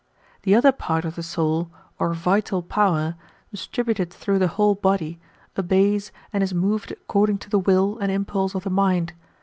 The 0.41 0.55
other 0.55 0.71
part 0.71 1.05
of 1.05 1.13
the 1.15 1.21
soul, 1.21 1.69
or 1.99 2.15
vital 2.15 2.63
power^ 2.63 3.13
distributed 3.51 4.11
through 4.11 4.39
the 4.39 4.47
whole 4.47 4.73
body, 4.73 5.19
obeys, 5.55 6.11
and 6.33 6.41
is 6.41 6.55
moved 6.55 6.91
according 6.91 7.37
to 7.37 7.51
the 7.51 7.59
will 7.59 7.99
and 7.99 8.11
impulse 8.11 8.55
of 8.55 8.63
the 8.63 8.71
mind. 8.71 9.13